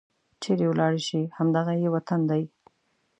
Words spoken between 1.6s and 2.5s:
غه یې وطن دی